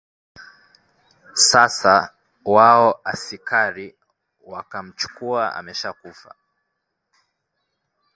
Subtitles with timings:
[1.35, 2.13] Sasa
[2.45, 3.95] wao asikari
[4.45, 6.35] wakamchukua ameshakufa